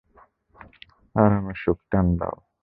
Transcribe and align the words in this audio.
আরামে 1.15 1.53
সুখটান 1.61 2.05
দাও। 2.19 2.35